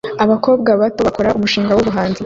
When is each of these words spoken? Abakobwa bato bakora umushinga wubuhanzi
Abakobwa 0.23 0.69
bato 0.81 0.99
bakora 1.07 1.35
umushinga 1.37 1.71
wubuhanzi 1.75 2.19